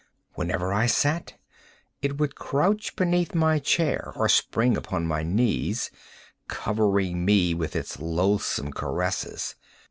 Whenever 0.33 0.73
I 0.73 0.87
sat, 0.87 1.35
it 2.01 2.17
would 2.17 2.33
crouch 2.33 2.95
beneath 2.95 3.35
my 3.35 3.59
chair, 3.59 4.11
or 4.15 4.27
spring 4.27 4.75
upon 4.75 5.05
my 5.05 5.21
knees, 5.21 5.91
covering 6.47 7.23
me 7.23 7.53
with 7.53 7.75
its 7.75 7.99
loathsome 7.99 8.73
caresses. 8.73 9.53